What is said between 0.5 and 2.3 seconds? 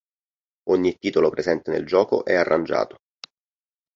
Ogni titolo presente nel gioco